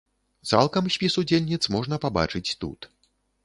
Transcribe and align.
Цалкам 0.51 0.87
спіс 0.95 1.19
удзельніц 1.23 1.61
можна 1.77 1.95
пабачыць 2.07 2.47
тут. 2.65 2.93